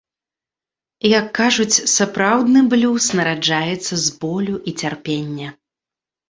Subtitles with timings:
[1.19, 5.47] Як кажуць, сапраўдны блюз нараджаецца з болю і цярпення.